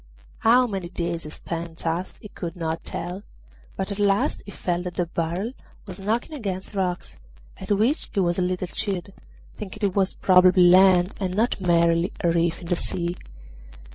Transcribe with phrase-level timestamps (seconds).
[0.39, 3.21] How many days he spent thus he could not tell,
[3.75, 5.51] but at last he felt that the barrel
[5.85, 7.17] was knocking against rocks,
[7.57, 9.13] at which he was a little cheered,
[9.57, 13.15] thinking it was probably land and not merely a reef in the sea.